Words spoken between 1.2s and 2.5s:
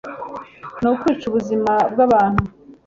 ubuzima bw'abantu